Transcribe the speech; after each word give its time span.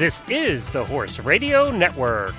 This 0.00 0.24
is 0.30 0.70
the 0.70 0.82
Horse 0.82 1.18
Radio 1.18 1.70
Network. 1.70 2.34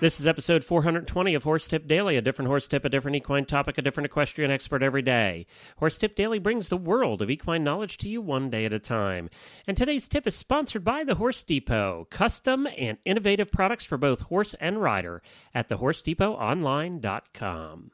This 0.00 0.18
is 0.18 0.26
episode 0.26 0.64
420 0.64 1.34
of 1.34 1.44
Horse 1.44 1.68
Tip 1.68 1.86
Daily, 1.86 2.16
a 2.16 2.20
different 2.20 2.48
horse 2.48 2.66
tip, 2.66 2.84
a 2.84 2.88
different 2.88 3.14
equine 3.14 3.44
topic, 3.44 3.78
a 3.78 3.82
different 3.82 4.06
equestrian 4.06 4.50
expert 4.50 4.82
every 4.82 5.02
day. 5.02 5.46
Horse 5.76 5.96
Tip 5.96 6.16
Daily 6.16 6.40
brings 6.40 6.70
the 6.70 6.76
world 6.76 7.22
of 7.22 7.30
equine 7.30 7.62
knowledge 7.62 7.98
to 7.98 8.08
you 8.08 8.20
one 8.20 8.50
day 8.50 8.64
at 8.64 8.72
a 8.72 8.80
time. 8.80 9.30
And 9.68 9.76
today's 9.76 10.08
tip 10.08 10.26
is 10.26 10.34
sponsored 10.34 10.82
by 10.82 11.04
the 11.04 11.14
Horse 11.14 11.44
Depot, 11.44 12.08
custom 12.10 12.66
and 12.76 12.98
innovative 13.04 13.52
products 13.52 13.84
for 13.84 13.96
both 13.96 14.22
horse 14.22 14.54
and 14.54 14.82
rider 14.82 15.22
at 15.54 15.68
thehorsedepot.online.com. 15.68 17.90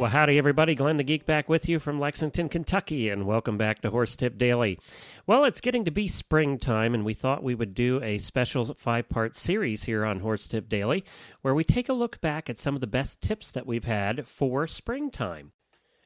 Well, 0.00 0.08
howdy, 0.08 0.38
everybody. 0.38 0.74
Glenn 0.74 0.96
the 0.96 1.04
Geek 1.04 1.26
back 1.26 1.50
with 1.50 1.68
you 1.68 1.78
from 1.78 2.00
Lexington, 2.00 2.48
Kentucky, 2.48 3.10
and 3.10 3.26
welcome 3.26 3.58
back 3.58 3.82
to 3.82 3.90
Horse 3.90 4.16
Tip 4.16 4.38
Daily. 4.38 4.78
Well, 5.26 5.44
it's 5.44 5.60
getting 5.60 5.84
to 5.84 5.90
be 5.90 6.08
springtime, 6.08 6.94
and 6.94 7.04
we 7.04 7.12
thought 7.12 7.42
we 7.42 7.54
would 7.54 7.74
do 7.74 8.02
a 8.02 8.16
special 8.16 8.72
five 8.78 9.10
part 9.10 9.36
series 9.36 9.84
here 9.84 10.06
on 10.06 10.20
Horse 10.20 10.46
Tip 10.46 10.70
Daily 10.70 11.04
where 11.42 11.54
we 11.54 11.64
take 11.64 11.90
a 11.90 11.92
look 11.92 12.18
back 12.22 12.48
at 12.48 12.58
some 12.58 12.74
of 12.74 12.80
the 12.80 12.86
best 12.86 13.20
tips 13.20 13.50
that 13.50 13.66
we've 13.66 13.84
had 13.84 14.26
for 14.26 14.66
springtime. 14.66 15.52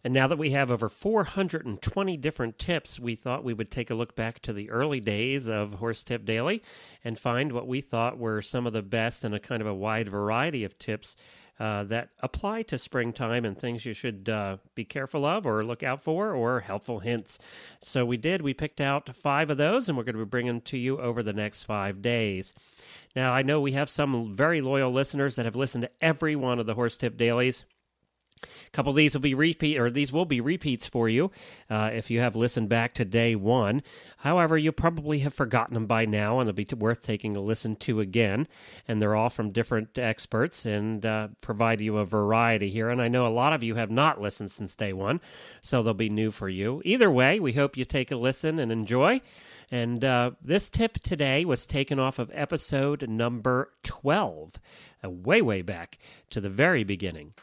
And 0.04 0.12
now 0.12 0.26
that 0.26 0.36
we 0.36 0.50
have 0.50 0.70
over 0.70 0.90
420 0.90 2.16
different 2.18 2.58
tips, 2.58 3.00
we 3.00 3.14
thought 3.14 3.42
we 3.42 3.54
would 3.54 3.70
take 3.70 3.90
a 3.90 3.94
look 3.94 4.14
back 4.14 4.40
to 4.40 4.52
the 4.52 4.68
early 4.68 5.00
days 5.00 5.48
of 5.48 5.72
Horse 5.74 6.04
Tip 6.04 6.26
Daily 6.26 6.62
and 7.02 7.18
find 7.18 7.52
what 7.52 7.66
we 7.66 7.80
thought 7.80 8.18
were 8.18 8.42
some 8.42 8.66
of 8.66 8.74
the 8.74 8.82
best 8.82 9.24
and 9.24 9.34
a 9.34 9.40
kind 9.40 9.62
of 9.62 9.66
a 9.66 9.74
wide 9.74 10.10
variety 10.10 10.62
of 10.62 10.78
tips 10.78 11.16
uh, 11.58 11.84
that 11.84 12.10
apply 12.20 12.62
to 12.62 12.76
springtime 12.76 13.46
and 13.46 13.56
things 13.56 13.86
you 13.86 13.94
should 13.94 14.28
uh, 14.28 14.58
be 14.74 14.84
careful 14.84 15.24
of 15.24 15.46
or 15.46 15.64
look 15.64 15.82
out 15.82 16.02
for 16.02 16.32
or 16.32 16.60
helpful 16.60 16.98
hints. 16.98 17.38
So 17.80 18.04
we 18.04 18.18
did. 18.18 18.42
We 18.42 18.52
picked 18.52 18.82
out 18.82 19.16
five 19.16 19.48
of 19.48 19.56
those 19.56 19.88
and 19.88 19.96
we're 19.96 20.04
going 20.04 20.16
to 20.16 20.24
be 20.24 20.28
bringing 20.28 20.54
them 20.54 20.60
to 20.62 20.76
you 20.76 20.98
over 20.98 21.22
the 21.22 21.32
next 21.32 21.64
five 21.64 22.02
days. 22.02 22.52
Now, 23.16 23.32
I 23.32 23.42
know 23.42 23.60
we 23.60 23.72
have 23.72 23.88
some 23.88 24.34
very 24.34 24.60
loyal 24.60 24.92
listeners 24.92 25.36
that 25.36 25.44
have 25.44 25.56
listened 25.56 25.82
to 25.82 25.90
every 26.04 26.34
one 26.36 26.58
of 26.58 26.66
the 26.66 26.74
Horse 26.74 26.96
Tip 26.96 27.16
Dailies. 27.16 27.64
A 28.44 28.70
couple 28.70 28.90
of 28.90 28.96
these 28.96 29.14
will 29.14 29.20
be 29.20 29.34
repeat, 29.34 29.78
or 29.78 29.90
these 29.90 30.12
will 30.12 30.24
be 30.24 30.40
repeats 30.40 30.86
for 30.86 31.08
you 31.08 31.30
uh, 31.70 31.90
if 31.92 32.10
you 32.10 32.20
have 32.20 32.36
listened 32.36 32.68
back 32.68 32.94
to 32.94 33.04
day 33.04 33.34
one. 33.34 33.82
However, 34.18 34.56
you 34.56 34.72
probably 34.72 35.18
have 35.20 35.34
forgotten 35.34 35.74
them 35.74 35.86
by 35.86 36.06
now, 36.06 36.40
and 36.40 36.48
they'll 36.48 36.54
be 36.54 36.66
worth 36.76 37.02
taking 37.02 37.36
a 37.36 37.40
listen 37.40 37.76
to 37.76 38.00
again. 38.00 38.46
And 38.88 39.00
they're 39.00 39.14
all 39.14 39.30
from 39.30 39.50
different 39.50 39.98
experts 39.98 40.64
and 40.64 41.04
uh, 41.04 41.28
provide 41.40 41.80
you 41.80 41.98
a 41.98 42.06
variety 42.06 42.70
here. 42.70 42.88
And 42.88 43.02
I 43.02 43.08
know 43.08 43.26
a 43.26 43.28
lot 43.28 43.52
of 43.52 43.62
you 43.62 43.74
have 43.74 43.90
not 43.90 44.20
listened 44.20 44.50
since 44.50 44.74
day 44.74 44.92
one, 44.92 45.20
so 45.60 45.82
they'll 45.82 45.94
be 45.94 46.08
new 46.08 46.30
for 46.30 46.48
you. 46.48 46.80
Either 46.84 47.10
way, 47.10 47.38
we 47.38 47.52
hope 47.52 47.76
you 47.76 47.84
take 47.84 48.10
a 48.10 48.16
listen 48.16 48.58
and 48.58 48.72
enjoy. 48.72 49.20
And 49.70 50.04
uh, 50.04 50.32
this 50.42 50.68
tip 50.68 50.94
today 51.00 51.44
was 51.44 51.66
taken 51.66 51.98
off 51.98 52.18
of 52.18 52.30
episode 52.32 53.08
number 53.08 53.72
12, 53.82 54.52
uh, 55.04 55.10
way, 55.10 55.42
way 55.42 55.62
back 55.62 55.98
to 56.30 56.40
the 56.40 56.50
very 56.50 56.84
beginning. 56.84 57.34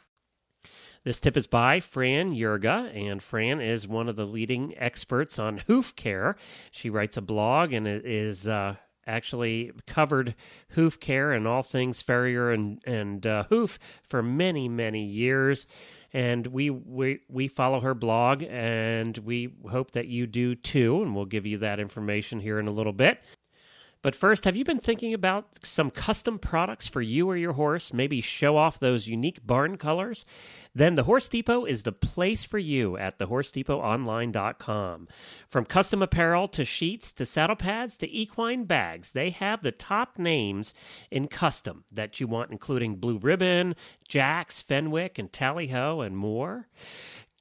This 1.04 1.20
tip 1.20 1.36
is 1.36 1.48
by 1.48 1.80
Fran 1.80 2.32
Jurga, 2.36 2.96
and 2.96 3.24
Fran 3.24 3.60
is 3.60 3.88
one 3.88 4.08
of 4.08 4.16
the 4.16 4.26
leading 4.26 4.78
experts 4.78 5.40
on 5.40 5.58
hoof 5.58 5.96
care. 5.96 6.36
She 6.70 6.92
writes 6.92 7.18
a 7.18 7.22
blog 7.22 7.74
and 7.74 7.88
it 7.88 8.06
is 8.06 8.48
uh, 8.48 8.76
actually 9.08 9.72
covered 9.88 10.36
hoof 10.70 11.00
care 11.00 11.32
and 11.32 11.48
all 11.48 11.64
things 11.64 12.04
farrier 12.04 12.52
and, 12.52 12.84
and 12.86 13.26
uh, 13.26 13.46
hoof 13.46 13.80
for 14.08 14.22
many, 14.22 14.70
many 14.70 15.04
years. 15.04 15.66
And 16.14 16.46
we, 16.46 16.70
we 16.70 17.22
we 17.30 17.48
follow 17.48 17.80
her 17.80 17.94
blog, 17.94 18.44
and 18.44 19.18
we 19.20 19.54
hope 19.70 19.92
that 19.92 20.08
you 20.08 20.28
do 20.28 20.56
too. 20.56 21.02
And 21.02 21.16
we'll 21.16 21.24
give 21.24 21.46
you 21.46 21.59
that 21.59 21.80
information 21.80 22.42
here 22.42 22.59
in 22.59 22.68
a 22.68 22.72
little 22.72 22.92
bit. 22.92 23.24
But 24.02 24.16
first, 24.16 24.46
have 24.46 24.58
you 24.58 24.66
been 24.66 24.80
thinking 24.80 25.14
about 25.14 25.48
some 25.64 25.92
custom 25.92 26.40
products 26.40 26.88
for 26.88 27.02
you 27.02 27.30
or 27.30 27.38
your 27.38 27.54
horse? 27.54 27.94
Maybe 27.94 28.20
show 28.20 28.58
off 28.58 28.80
those 28.80 29.08
unique 29.08 29.46
barn 29.46 29.78
colors? 29.78 30.25
Then 30.74 30.96
the 30.96 31.04
Horse 31.04 31.28
Depot 31.28 31.66
is 31.66 31.84
the 31.84 31.92
place 31.92 32.46
for 32.46 32.58
you 32.58 32.98
at 32.98 33.20
thehorsedepot.online.com. 33.20 35.08
From 35.48 35.66
custom 35.66 36.02
apparel 36.02 36.48
to 36.48 36.64
sheets 36.64 37.12
to 37.14 37.26
saddle 37.26 37.58
pads 37.58 37.98
to 37.98 38.09
equine 38.09 38.64
bags, 38.64 39.12
they 39.12 39.31
have 39.31 39.64
the 39.64 39.74
top 39.74 40.18
names 40.18 40.74
in 41.10 41.28
custom 41.28 41.84
that 41.92 42.22
you 42.22 42.28
want, 42.28 42.52
including 42.52 42.96
Blue 42.96 43.18
Ribbon, 43.18 43.76
Jacks, 44.08 44.62
Fenwick, 44.62 45.20
and 45.20 45.34
Tally 45.34 45.68
Ho, 45.68 46.00
and 46.02 46.18
more. 46.18 46.70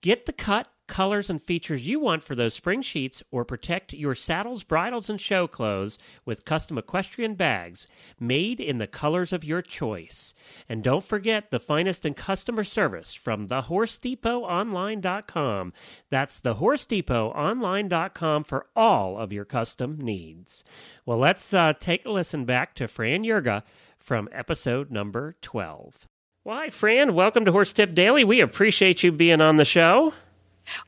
Get 0.00 0.26
the 0.26 0.32
cut 0.32 0.68
colors 0.90 1.30
and 1.30 1.42
features 1.42 1.88
you 1.88 1.98
want 2.00 2.22
for 2.22 2.34
those 2.34 2.52
spring 2.52 2.82
sheets 2.82 3.22
or 3.30 3.42
protect 3.44 3.94
your 3.94 4.14
saddles, 4.14 4.64
bridles, 4.64 5.08
and 5.08 5.18
show 5.18 5.46
clothes 5.46 5.98
with 6.26 6.44
custom 6.44 6.76
equestrian 6.76 7.36
bags 7.36 7.86
made 8.18 8.60
in 8.60 8.76
the 8.78 8.86
colors 8.86 9.32
of 9.32 9.44
your 9.44 9.62
choice. 9.62 10.34
And 10.68 10.82
don't 10.82 11.04
forget 11.04 11.50
the 11.50 11.60
finest 11.60 12.04
in 12.04 12.12
customer 12.14 12.64
service 12.64 13.14
from 13.14 13.46
thehorsedepot.online.com. 13.48 15.72
That's 16.10 16.40
thehorsedepot.online.com 16.40 18.44
for 18.44 18.66
all 18.74 19.16
of 19.16 19.32
your 19.32 19.44
custom 19.44 19.98
needs. 19.98 20.64
Well, 21.06 21.18
let's 21.18 21.54
uh, 21.54 21.74
take 21.78 22.04
a 22.04 22.10
listen 22.10 22.44
back 22.44 22.74
to 22.74 22.88
Fran 22.88 23.22
Jurga 23.22 23.62
from 23.96 24.28
episode 24.32 24.90
number 24.90 25.36
12. 25.40 26.08
Why, 26.42 26.68
Fran, 26.68 27.14
welcome 27.14 27.44
to 27.44 27.52
Horse 27.52 27.72
Tip 27.72 27.94
Daily. 27.94 28.24
We 28.24 28.40
appreciate 28.40 29.04
you 29.04 29.12
being 29.12 29.40
on 29.40 29.56
the 29.56 29.64
show. 29.64 30.12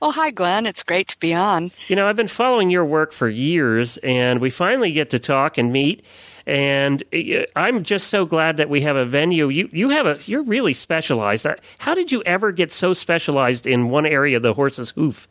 Well, 0.00 0.12
hi, 0.12 0.30
Glenn. 0.30 0.66
It's 0.66 0.82
great 0.82 1.08
to 1.08 1.18
be 1.18 1.34
on. 1.34 1.72
You 1.88 1.96
know, 1.96 2.08
I've 2.08 2.16
been 2.16 2.28
following 2.28 2.70
your 2.70 2.84
work 2.84 3.12
for 3.12 3.28
years, 3.28 3.96
and 3.98 4.40
we 4.40 4.50
finally 4.50 4.92
get 4.92 5.10
to 5.10 5.18
talk 5.18 5.58
and 5.58 5.72
meet. 5.72 6.04
And 6.46 7.02
uh, 7.12 7.44
I'm 7.54 7.84
just 7.84 8.08
so 8.08 8.26
glad 8.26 8.56
that 8.56 8.68
we 8.68 8.80
have 8.80 8.96
a 8.96 9.04
venue. 9.04 9.48
You 9.48 9.68
you 9.72 9.90
have 9.90 10.06
a 10.06 10.18
you're 10.24 10.42
really 10.42 10.72
specialized. 10.72 11.46
How 11.78 11.94
did 11.94 12.10
you 12.10 12.22
ever 12.24 12.52
get 12.52 12.72
so 12.72 12.94
specialized 12.94 13.66
in 13.66 13.90
one 13.90 14.06
area 14.06 14.36
of 14.36 14.42
the 14.42 14.54
horse's 14.54 14.90
hoof? 14.90 15.28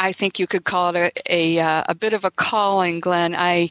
I 0.00 0.12
think 0.12 0.38
you 0.38 0.46
could 0.46 0.64
call 0.64 0.94
it 0.96 1.22
a 1.28 1.56
a, 1.58 1.60
uh, 1.60 1.82
a 1.88 1.94
bit 1.94 2.14
of 2.14 2.24
a 2.24 2.30
calling, 2.30 3.00
Glenn. 3.00 3.34
I 3.36 3.70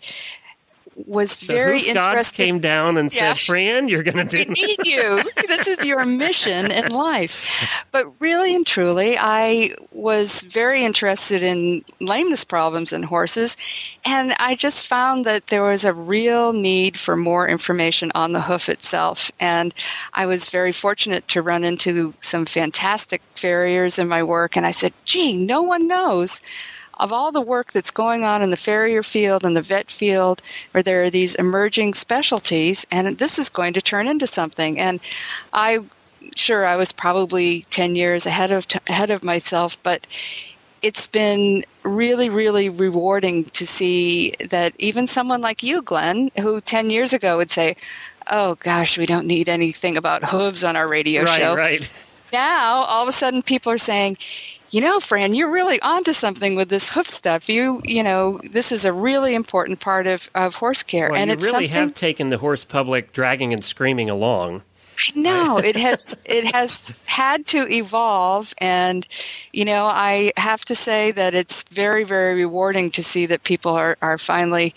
was 0.95 1.37
the 1.37 1.47
very 1.47 1.79
interested. 1.81 2.35
came 2.35 2.59
down 2.59 2.97
and 2.97 3.13
Yeah. 3.13 3.33
said, 3.33 3.45
"Fran, 3.45 3.87
you're 3.87 4.03
going 4.03 4.17
to 4.17 4.23
do." 4.25 4.37
We 4.37 4.45
need 4.53 4.85
you. 4.85 5.23
this 5.47 5.67
is 5.67 5.85
your 5.85 6.05
mission 6.05 6.71
in 6.71 6.89
life. 6.91 7.83
But 7.91 8.05
really 8.19 8.55
and 8.55 8.65
truly, 8.65 9.17
I 9.17 9.71
was 9.91 10.41
very 10.41 10.83
interested 10.83 11.43
in 11.43 11.83
lameness 11.99 12.43
problems 12.43 12.93
in 12.93 13.03
horses, 13.03 13.57
and 14.05 14.33
I 14.39 14.55
just 14.55 14.87
found 14.87 15.25
that 15.25 15.47
there 15.47 15.63
was 15.63 15.85
a 15.85 15.93
real 15.93 16.53
need 16.53 16.97
for 16.97 17.15
more 17.15 17.47
information 17.47 18.11
on 18.15 18.33
the 18.33 18.41
hoof 18.41 18.69
itself. 18.69 19.31
And 19.39 19.73
I 20.13 20.25
was 20.25 20.49
very 20.49 20.71
fortunate 20.71 21.27
to 21.29 21.41
run 21.41 21.63
into 21.63 22.13
some 22.19 22.45
fantastic 22.45 23.21
farriers 23.35 23.97
in 23.99 24.07
my 24.07 24.23
work, 24.23 24.55
and 24.55 24.65
I 24.65 24.71
said, 24.71 24.93
gee, 25.05 25.37
no 25.45 25.61
one 25.61 25.87
knows 25.87 26.41
of 26.99 27.11
all 27.11 27.31
the 27.31 27.41
work 27.41 27.71
that's 27.71 27.91
going 27.91 28.23
on 28.23 28.41
in 28.41 28.49
the 28.49 28.57
farrier 28.57 29.03
field 29.03 29.43
and 29.43 29.55
the 29.55 29.61
vet 29.61 29.89
field, 29.89 30.41
where 30.71 30.83
there 30.83 31.03
are 31.03 31.09
these 31.09 31.35
emerging 31.35 31.93
specialties, 31.93 32.85
and 32.91 33.17
this 33.17 33.39
is 33.39 33.49
going 33.49 33.73
to 33.73 33.81
turn 33.81 34.07
into 34.07 34.27
something. 34.27 34.79
And 34.79 34.99
I, 35.53 35.79
sure, 36.35 36.65
I 36.65 36.75
was 36.75 36.91
probably 36.91 37.65
ten 37.69 37.95
years 37.95 38.25
ahead 38.25 38.51
of 38.51 38.67
ahead 38.87 39.11
of 39.11 39.23
myself, 39.23 39.81
but 39.83 40.07
it's 40.83 41.07
been 41.07 41.63
really, 41.83 42.29
really 42.29 42.69
rewarding 42.69 43.45
to 43.45 43.65
see 43.65 44.33
that 44.49 44.73
even 44.77 45.07
someone 45.07 45.39
like 45.39 45.63
you, 45.63 45.81
Glenn, 45.81 46.29
who 46.39 46.59
10 46.59 46.89
years 46.89 47.13
ago 47.13 47.37
would 47.37 47.49
say, 47.49 47.77
Oh 48.27 48.55
gosh, 48.55 48.97
we 48.97 49.05
don't 49.05 49.25
need 49.25 49.49
anything 49.49 49.97
about 49.97 50.25
hooves 50.25 50.63
on 50.63 50.75
our 50.75 50.87
radio 50.87 51.23
right, 51.23 51.39
show 51.39 51.55
right. 51.55 51.89
now 52.31 52.83
all 52.83 53.01
of 53.01 53.09
a 53.09 53.13
sudden 53.13 53.41
people 53.41 53.71
are 53.71 53.77
saying 53.77 54.17
you 54.73 54.81
know 54.81 54.99
fran 54.99 55.33
you're 55.33 55.51
really 55.51 55.79
onto 55.81 56.11
something 56.11 56.55
with 56.55 56.67
this 56.67 56.89
hoof 56.89 57.07
stuff 57.07 57.47
you 57.47 57.81
you 57.85 58.03
know 58.03 58.41
this 58.51 58.71
is 58.71 58.83
a 58.83 58.91
really 58.91 59.35
important 59.35 59.79
part 59.79 60.07
of, 60.07 60.29
of 60.35 60.55
horse 60.55 60.83
care 60.83 61.11
Well, 61.11 61.21
and 61.21 61.29
you 61.29 61.35
it's 61.35 61.45
really 61.45 61.67
have 61.67 61.93
taken 61.93 62.29
the 62.29 62.39
horse 62.39 62.65
public 62.65 63.13
dragging 63.13 63.53
and 63.53 63.63
screaming 63.63 64.09
along. 64.09 64.63
Know 65.15 65.57
it 65.63 65.75
has 65.75 66.17
it 66.25 66.53
has 66.53 66.93
had 67.05 67.45
to 67.47 67.71
evolve 67.71 68.53
and 68.57 69.07
you 69.53 69.63
know 69.63 69.85
I 69.85 70.33
have 70.37 70.65
to 70.65 70.75
say 70.75 71.11
that 71.11 71.33
it's 71.35 71.63
very 71.63 72.03
very 72.03 72.35
rewarding 72.35 72.89
to 72.91 73.03
see 73.03 73.27
that 73.27 73.43
people 73.43 73.73
are 73.75 73.95
are 74.01 74.17
finally 74.17 74.73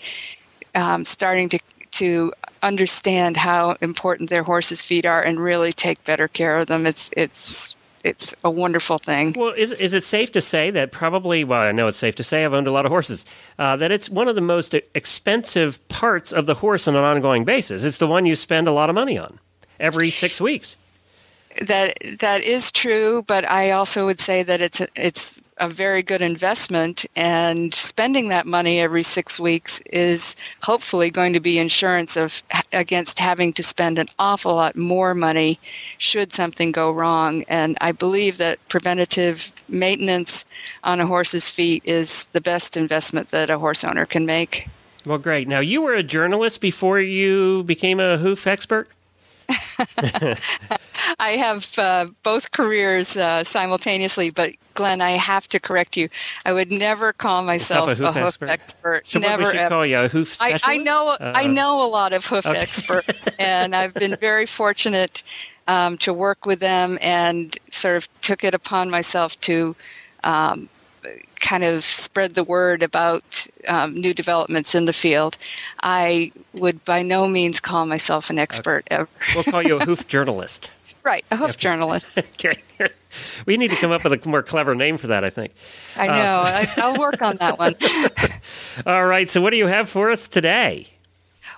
um, 0.75 1.05
starting 1.05 1.49
to 1.49 1.59
to 1.91 2.33
understand 2.61 3.37
how 3.37 3.77
important 3.81 4.29
their 4.29 4.43
horses' 4.43 4.81
feet 4.81 5.05
are 5.05 5.23
and 5.23 5.39
really 5.39 5.71
take 5.71 6.03
better 6.03 6.27
care 6.27 6.57
of 6.57 6.67
them. 6.67 6.85
It's 6.85 7.09
it's 7.15 7.76
it's 8.03 8.35
a 8.43 8.49
wonderful 8.49 8.97
thing. 8.97 9.33
Well, 9.37 9.53
is, 9.53 9.81
is 9.81 9.93
it 9.93 10.03
safe 10.03 10.31
to 10.33 10.41
say 10.41 10.71
that 10.71 10.91
probably, 10.91 11.43
well, 11.43 11.61
I 11.61 11.71
know 11.71 11.87
it's 11.87 11.97
safe 11.97 12.15
to 12.15 12.23
say, 12.23 12.45
I've 12.45 12.53
owned 12.53 12.67
a 12.67 12.71
lot 12.71 12.85
of 12.85 12.91
horses, 12.91 13.25
uh, 13.59 13.75
that 13.77 13.91
it's 13.91 14.09
one 14.09 14.27
of 14.27 14.35
the 14.35 14.41
most 14.41 14.73
expensive 14.93 15.85
parts 15.87 16.31
of 16.31 16.45
the 16.45 16.53
horse 16.53 16.87
on 16.87 16.95
an 16.95 17.03
ongoing 17.03 17.43
basis? 17.45 17.83
It's 17.83 17.97
the 17.97 18.07
one 18.07 18.25
you 18.25 18.35
spend 18.35 18.67
a 18.67 18.71
lot 18.71 18.89
of 18.89 18.95
money 18.95 19.17
on 19.17 19.39
every 19.79 20.09
six 20.09 20.39
weeks. 20.39 20.75
that 21.65 21.97
that 22.19 22.41
is 22.43 22.71
true, 22.71 23.23
but 23.27 23.49
I 23.49 23.71
also 23.71 24.05
would 24.05 24.19
say 24.19 24.43
that 24.43 24.61
it's 24.61 24.81
it's 24.95 25.41
a 25.59 25.69
very 25.69 26.03
good 26.03 26.21
investment, 26.21 27.05
and 27.15 27.73
spending 27.73 28.29
that 28.29 28.45
money 28.45 28.79
every 28.79 29.03
six 29.03 29.39
weeks 29.39 29.81
is 29.91 30.35
hopefully 30.61 31.09
going 31.09 31.33
to 31.33 31.39
be 31.39 31.57
insurance 31.59 32.15
of 32.15 32.41
against 32.73 33.19
having 33.19 33.53
to 33.53 33.63
spend 33.63 33.99
an 33.99 34.07
awful 34.19 34.55
lot 34.55 34.75
more 34.75 35.15
money 35.15 35.59
should 35.97 36.31
something 36.33 36.71
go 36.71 36.91
wrong. 36.91 37.43
And 37.47 37.77
I 37.81 37.91
believe 37.91 38.37
that 38.37 38.59
preventative 38.67 39.51
maintenance 39.67 40.45
on 40.83 40.99
a 40.99 41.05
horse's 41.05 41.49
feet 41.49 41.83
is 41.85 42.25
the 42.31 42.41
best 42.41 42.77
investment 42.77 43.29
that 43.29 43.49
a 43.49 43.59
horse 43.59 43.83
owner 43.83 44.05
can 44.05 44.25
make. 44.25 44.67
Well, 45.05 45.17
great. 45.17 45.47
Now, 45.47 45.59
you 45.59 45.81
were 45.81 45.93
a 45.93 46.03
journalist 46.03 46.59
before 46.59 46.99
you 46.99 47.63
became 47.63 47.99
a 47.99 48.17
hoof 48.17 48.45
expert? 48.45 48.89
I 51.19 51.31
have 51.31 51.77
uh, 51.77 52.07
both 52.23 52.51
careers 52.51 53.15
uh, 53.15 53.43
simultaneously, 53.43 54.29
but 54.29 54.51
Glenn, 54.73 55.01
I 55.01 55.11
have 55.11 55.47
to 55.49 55.59
correct 55.59 55.95
you. 55.95 56.09
I 56.45 56.53
would 56.53 56.71
never 56.71 57.13
call 57.13 57.43
myself 57.43 57.89
a 57.89 57.95
hoof, 57.95 58.07
a 58.07 58.11
hoof 58.11 58.25
expert. 58.25 58.49
expert. 58.49 59.07
So 59.07 59.19
never 59.19 59.51
ever. 59.51 59.69
call 59.69 59.85
you 59.85 59.99
a 59.99 60.07
hoof 60.07 60.35
specialist? 60.35 60.67
I, 60.67 60.73
I 60.73 60.77
know 60.77 61.07
Uh, 61.07 61.31
I 61.35 61.47
know 61.47 61.81
a 61.83 61.87
lot 61.87 62.13
of 62.13 62.25
hoof 62.25 62.45
okay. 62.45 62.59
experts, 62.59 63.27
and 63.39 63.75
I've 63.75 63.93
been 63.93 64.15
very 64.17 64.45
fortunate 64.45 65.23
um, 65.67 65.97
to 65.99 66.13
work 66.13 66.45
with 66.45 66.59
them, 66.59 66.97
and 67.01 67.57
sort 67.69 67.97
of 67.97 68.07
took 68.21 68.43
it 68.43 68.53
upon 68.53 68.89
myself 68.89 69.39
to 69.41 69.75
um, 70.23 70.69
kind 71.39 71.63
of 71.63 71.83
spread 71.83 72.33
the 72.35 72.43
word 72.43 72.83
about 72.83 73.47
um, 73.67 73.93
new 73.93 74.13
developments 74.13 74.75
in 74.75 74.85
the 74.85 74.93
field. 74.93 75.37
I 75.81 76.31
would 76.53 76.83
by 76.85 77.03
no 77.03 77.27
means 77.27 77.59
call 77.59 77.85
myself 77.85 78.29
an 78.29 78.39
expert 78.39 78.85
ever. 78.91 79.07
We'll 79.35 79.43
call 79.43 79.61
you 79.61 79.77
a 79.77 79.85
hoof 79.85 80.07
journalist. 80.07 80.71
Right, 81.03 81.25
a 81.31 81.37
hoof 81.37 81.57
journalist. 81.65 82.19
Okay. 82.39 82.59
we 83.47 83.57
need 83.57 83.71
to 83.71 83.75
come 83.77 83.91
up 83.91 84.03
with 84.03 84.25
a 84.25 84.29
more 84.29 84.43
clever 84.43 84.75
name 84.75 84.97
for 84.97 85.07
that, 85.07 85.23
I 85.23 85.31
think. 85.31 85.53
I 85.95 86.07
know. 86.07 86.43
I, 86.45 86.67
I'll 86.77 86.99
work 86.99 87.21
on 87.23 87.37
that 87.37 87.57
one. 87.57 87.75
All 88.85 89.05
right. 89.07 89.27
So, 89.27 89.41
what 89.41 89.49
do 89.49 89.57
you 89.57 89.65
have 89.65 89.89
for 89.89 90.11
us 90.11 90.27
today? 90.27 90.87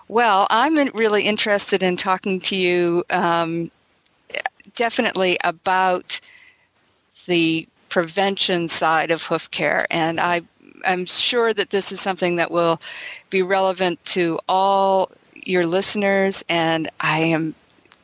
Well, 0.08 0.48
I'm 0.50 0.78
really 0.94 1.24
interested 1.24 1.84
in 1.84 1.98
talking 1.98 2.40
to 2.42 2.56
you 2.56 3.04
um, 3.10 3.70
definitely 4.76 5.38
about 5.44 6.22
the 7.26 7.68
prevention 7.90 8.70
side 8.70 9.12
of 9.12 9.24
hoof 9.24 9.50
care. 9.52 9.86
And 9.90 10.20
I, 10.20 10.42
I'm 10.86 11.06
sure 11.06 11.54
that 11.54 11.72
this 11.72 11.92
is 11.92 12.00
something 12.00 12.38
that 12.38 12.52
will 12.52 12.80
be 13.30 13.42
relevant 13.42 14.04
to 14.06 14.40
all 14.48 15.12
your 15.34 15.66
listeners. 15.66 16.44
And 16.50 16.88
I 17.00 17.20
am 17.20 17.56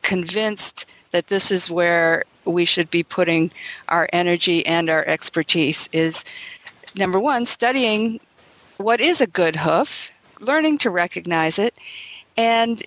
convinced 0.02 0.86
that 1.10 1.28
this 1.28 1.50
is 1.50 1.70
where 1.70 2.24
we 2.44 2.64
should 2.64 2.90
be 2.90 3.02
putting 3.02 3.50
our 3.88 4.08
energy 4.12 4.64
and 4.66 4.88
our 4.88 5.04
expertise 5.06 5.88
is 5.92 6.24
number 6.96 7.18
one, 7.18 7.46
studying 7.46 8.20
what 8.78 9.00
is 9.00 9.20
a 9.20 9.26
good 9.26 9.56
hoof, 9.56 10.12
learning 10.40 10.78
to 10.78 10.90
recognize 10.90 11.58
it, 11.58 11.74
and 12.36 12.82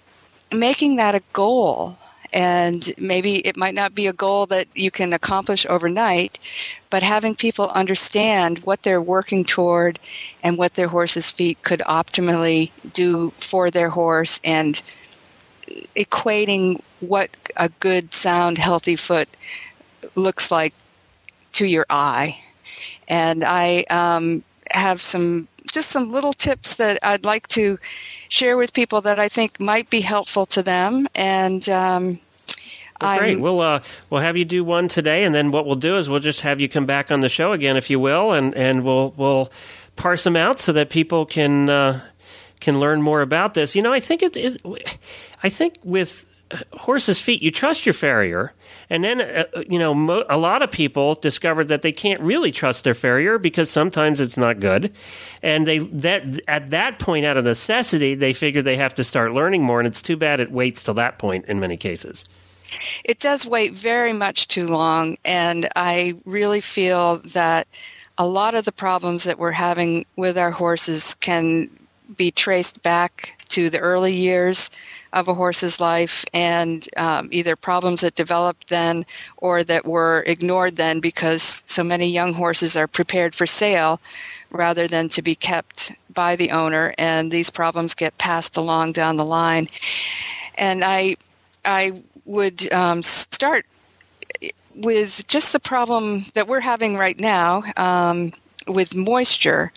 making 0.52 0.96
that 0.98 1.16
a 1.16 1.22
goal. 1.34 1.98
And 2.32 2.94
maybe 2.98 3.38
it 3.48 3.58
might 3.58 3.74
not 3.74 3.96
be 3.96 4.08
a 4.08 4.14
goal 4.14 4.46
that 4.48 4.68
you 4.76 4.92
can 4.92 5.14
accomplish 5.14 5.66
overnight, 5.68 6.40
but 6.90 7.02
having 7.04 7.36
people 7.36 7.70
understand 7.70 8.60
what 8.60 8.84
they're 8.84 9.02
working 9.02 9.44
toward 9.44 10.00
and 10.44 10.58
what 10.58 10.76
their 10.76 10.88
horse's 10.88 11.32
feet 11.32 11.62
could 11.64 11.80
optimally 11.82 12.72
do 12.94 13.32
for 13.40 13.72
their 13.72 13.90
horse 13.90 14.40
and 14.44 14.82
equating 15.96 16.82
what 17.00 17.30
a 17.58 17.70
good, 17.80 18.14
sound, 18.14 18.58
healthy 18.58 18.96
foot 18.96 19.30
looks 20.16 20.52
like 20.52 20.74
to 21.54 21.66
your 21.66 21.86
eye. 21.90 22.42
And 23.08 23.44
I 23.44 23.86
um, 23.90 24.44
have 24.72 25.02
some 25.02 25.49
just 25.72 25.90
some 25.90 26.12
little 26.12 26.34
tips 26.34 26.76
that 26.76 27.00
I'd 27.04 27.26
like 27.26 27.48
to 27.50 27.78
share 28.30 28.58
with 28.58 28.74
people 28.74 29.02
that 29.02 29.20
I 29.20 29.30
think 29.30 29.60
might 29.60 29.90
be 29.90 30.02
helpful 30.02 30.46
to 30.48 30.64
them. 30.64 31.08
And 31.16 31.68
um, 31.70 32.20
Well, 33.02 33.18
great. 33.18 33.40
We'll 33.40 33.62
uh, 33.62 33.82
we'll 34.10 34.22
have 34.22 34.36
you 34.36 34.46
do 34.46 34.64
one 34.64 34.88
today, 34.88 35.24
and 35.24 35.34
then 35.34 35.52
what 35.52 35.66
we'll 35.66 35.76
do 35.76 35.98
is 35.98 36.10
we'll 36.10 36.20
just 36.20 36.42
have 36.42 36.60
you 36.60 36.68
come 36.68 36.86
back 36.86 37.12
on 37.12 37.22
the 37.22 37.30
show 37.30 37.54
again, 37.54 37.78
if 37.78 37.90
you 37.90 38.00
will, 38.00 38.34
and 38.34 38.54
and 38.56 38.84
we'll 38.84 39.14
we'll 39.16 39.52
parse 39.96 40.24
them 40.24 40.36
out 40.36 40.60
so 40.60 40.74
that 40.74 40.90
people 40.90 41.26
can 41.26 41.70
uh, 41.70 42.02
can 42.60 42.80
learn 42.80 43.02
more 43.02 43.22
about 43.22 43.54
this. 43.54 43.76
You 43.76 43.82
know, 43.82 43.94
I 43.94 44.00
think 44.00 44.22
it 44.22 44.36
is. 44.36 44.58
I 45.42 45.50
think 45.50 45.78
with 45.84 46.29
horses' 46.78 47.20
feet, 47.22 47.42
you 47.42 47.52
trust 47.52 47.86
your 47.86 47.94
farrier, 47.94 48.54
and 48.90 49.04
then 49.04 49.22
uh, 49.22 49.44
you 49.68 49.78
know 49.78 49.94
mo- 49.94 50.26
a 50.30 50.38
lot 50.38 50.62
of 50.62 50.72
people 50.72 51.16
discovered 51.16 51.66
that 51.66 51.82
they 51.82 51.92
can't 51.92 52.20
really 52.22 52.52
trust 52.52 52.84
their 52.84 52.96
farrier 52.96 53.38
because 53.38 53.70
sometimes 53.70 54.20
it's 54.20 54.38
not 54.38 54.60
good, 54.60 54.94
and 55.42 55.68
they 55.68 55.80
that 55.80 56.40
at 56.48 56.70
that 56.72 57.00
point 57.00 57.26
out 57.26 57.38
of 57.38 57.46
necessity 57.46 58.16
they 58.16 58.34
figure 58.34 58.62
they 58.62 58.78
have 58.78 58.94
to 58.96 59.04
start 59.04 59.34
learning 59.34 59.64
more, 59.64 59.80
and 59.80 59.88
it's 59.88 60.02
too 60.02 60.18
bad 60.18 60.40
it 60.40 60.52
waits 60.52 60.84
till 60.84 60.94
that 60.96 61.20
point 61.20 61.46
in 61.46 61.60
many 61.60 61.78
cases. 61.78 62.26
it 63.04 63.20
does 63.20 63.48
wait 63.48 63.74
very 63.74 64.14
much 64.14 64.48
too 64.48 64.68
long, 64.68 65.18
and 65.26 65.70
I 65.76 66.16
really 66.26 66.62
feel 66.62 67.18
that 67.18 67.68
a 68.18 68.26
lot 68.26 68.54
of 68.54 68.66
the 68.66 68.72
problems 68.72 69.24
that 69.24 69.40
we're 69.40 69.52
having 69.52 70.06
with 70.18 70.38
our 70.38 70.52
horses 70.52 71.14
can 71.16 71.70
be 72.16 72.32
traced 72.32 72.82
back 72.82 73.38
to 73.50 73.70
the 73.70 73.80
early 73.80 74.14
years 74.14 74.70
of 75.14 75.28
a 75.28 75.34
horse's 75.34 75.80
life 75.80 76.24
and 76.34 76.88
um, 76.98 77.30
either 77.32 77.56
problems 77.56 78.02
that 78.02 78.16
developed 78.16 78.68
then 78.70 79.06
or 79.38 79.64
that 79.64 79.86
were 79.86 80.24
ignored 80.28 80.76
then 80.76 81.00
because 81.00 81.64
so 81.66 81.84
many 81.84 82.08
young 82.08 82.34
horses 82.34 82.76
are 82.76 82.88
prepared 82.88 83.34
for 83.34 83.48
sale 83.48 84.00
rather 84.52 84.88
than 84.88 85.10
to 85.10 85.22
be 85.22 85.36
kept 85.36 85.94
by 86.14 86.36
the 86.36 86.52
owner 86.52 86.94
and 86.98 87.32
these 87.32 87.50
problems 87.50 87.94
get 87.94 88.18
passed 88.18 88.58
along 88.58 88.92
down 88.92 89.18
the 89.18 89.26
line. 89.26 89.68
And 90.56 90.84
i 90.84 91.16
i 91.66 91.92
would 92.26 92.72
um, 92.72 93.02
start 93.02 93.66
with 94.76 95.28
just 95.28 95.52
the 95.52 95.60
problem 95.60 96.24
that 96.36 96.48
we're 96.48 96.60
having 96.60 96.96
right 96.96 97.20
now 97.20 97.64
um, 97.76 98.32
with 98.68 98.96
moisture 98.96 99.72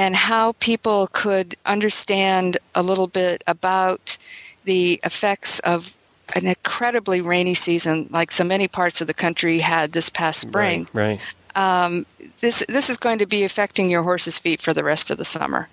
and 0.00 0.16
how 0.16 0.52
people 0.60 1.08
could 1.12 1.54
understand 1.66 2.56
a 2.74 2.82
little 2.82 3.06
bit 3.06 3.42
about 3.46 4.16
the 4.64 4.98
effects 5.04 5.58
of 5.60 5.94
an 6.34 6.46
incredibly 6.46 7.20
rainy 7.20 7.52
season 7.52 8.08
like 8.10 8.30
so 8.30 8.42
many 8.42 8.66
parts 8.66 9.02
of 9.02 9.06
the 9.06 9.12
country 9.12 9.58
had 9.58 9.92
this 9.92 10.08
past 10.08 10.40
spring 10.40 10.88
Right. 10.94 11.20
right. 11.54 11.84
um, 11.84 12.06
this 12.38 12.64
this 12.66 12.88
is 12.88 12.96
going 12.96 13.18
to 13.18 13.26
be 13.26 13.44
affecting 13.44 13.90
your 13.90 14.02
horse's 14.02 14.38
feet 14.38 14.62
for 14.62 14.72
the 14.72 14.84
rest 14.84 15.10
of 15.10 15.18
the 15.18 15.24
summer. 15.24 15.68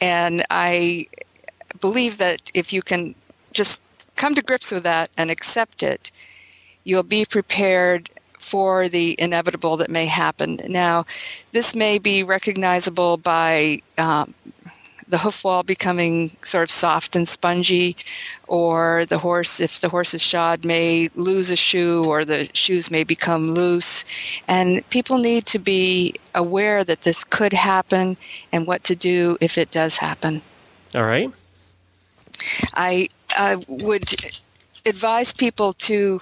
And 0.00 0.44
I 0.50 1.06
believe 1.80 2.18
that 2.18 2.50
if 2.52 2.70
you 2.70 2.82
can 2.82 3.14
just 3.52 3.80
come 4.16 4.34
to 4.34 4.42
grips 4.42 4.72
with 4.72 4.82
that 4.82 5.08
and 5.16 5.30
accept 5.30 5.82
it, 5.82 6.10
you'll 6.82 7.02
be 7.18 7.24
prepared 7.24 8.10
for 8.44 8.88
the 8.88 9.16
inevitable 9.18 9.76
that 9.78 9.90
may 9.90 10.06
happen. 10.06 10.58
Now, 10.68 11.06
this 11.52 11.74
may 11.74 11.98
be 11.98 12.22
recognizable 12.22 13.16
by 13.16 13.82
um, 13.98 14.34
the 15.08 15.18
hoof 15.18 15.44
wall 15.44 15.62
becoming 15.62 16.30
sort 16.42 16.64
of 16.64 16.70
soft 16.70 17.16
and 17.16 17.28
spongy, 17.28 17.96
or 18.46 19.04
the 19.06 19.18
horse, 19.18 19.60
if 19.60 19.80
the 19.80 19.88
horse 19.88 20.14
is 20.14 20.22
shod, 20.22 20.64
may 20.64 21.08
lose 21.14 21.50
a 21.50 21.56
shoe, 21.56 22.04
or 22.04 22.24
the 22.24 22.48
shoes 22.52 22.90
may 22.90 23.04
become 23.04 23.52
loose. 23.52 24.04
And 24.48 24.88
people 24.90 25.18
need 25.18 25.46
to 25.46 25.58
be 25.58 26.14
aware 26.34 26.84
that 26.84 27.02
this 27.02 27.24
could 27.24 27.52
happen 27.52 28.16
and 28.52 28.66
what 28.66 28.84
to 28.84 28.96
do 28.96 29.36
if 29.40 29.58
it 29.58 29.70
does 29.70 29.96
happen. 29.96 30.42
All 30.94 31.04
right. 31.04 31.30
I, 32.74 33.08
I 33.36 33.56
would 33.68 34.08
advise 34.86 35.32
people 35.32 35.72
to, 35.74 36.20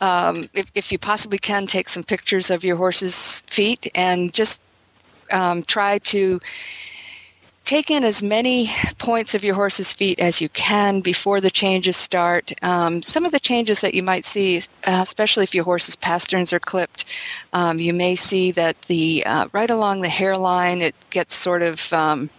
um, 0.00 0.48
if, 0.54 0.70
if 0.74 0.92
you 0.92 0.98
possibly 0.98 1.38
can, 1.38 1.66
take 1.66 1.88
some 1.88 2.04
pictures 2.04 2.50
of 2.50 2.64
your 2.64 2.76
horse's 2.76 3.42
feet 3.42 3.90
and 3.94 4.32
just 4.32 4.62
um, 5.32 5.62
try 5.62 5.98
to 5.98 6.40
take 7.64 7.90
in 7.90 8.04
as 8.04 8.22
many 8.22 8.70
points 8.98 9.34
of 9.34 9.42
your 9.42 9.56
horse's 9.56 9.92
feet 9.92 10.20
as 10.20 10.40
you 10.40 10.48
can 10.50 11.00
before 11.00 11.40
the 11.40 11.50
changes 11.50 11.96
start. 11.96 12.52
Um, 12.62 13.02
some 13.02 13.24
of 13.24 13.32
the 13.32 13.40
changes 13.40 13.80
that 13.80 13.92
you 13.92 14.04
might 14.04 14.24
see, 14.24 14.58
uh, 14.58 15.00
especially 15.02 15.42
if 15.42 15.54
your 15.54 15.64
horse's 15.64 15.96
pasterns 15.96 16.52
are 16.52 16.60
clipped, 16.60 17.04
um, 17.52 17.80
you 17.80 17.92
may 17.92 18.14
see 18.14 18.52
that 18.52 18.80
the 18.82 19.26
uh, 19.26 19.48
right 19.52 19.68
along 19.68 20.00
the 20.00 20.08
hairline 20.08 20.80
it 20.80 20.94
gets 21.10 21.34
sort 21.34 21.64
of 21.64 21.92
um, 21.92 22.30